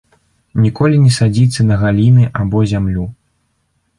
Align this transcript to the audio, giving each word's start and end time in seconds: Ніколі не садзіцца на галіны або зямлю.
Ніколі 0.61 0.95
не 1.01 1.09
садзіцца 1.17 1.67
на 1.71 1.77
галіны 1.83 2.23
або 2.45 2.65
зямлю. 2.75 3.03